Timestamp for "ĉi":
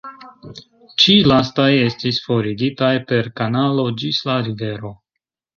1.03-1.17